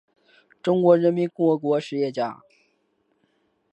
[0.63, 2.41] 中华人民共和国实业家。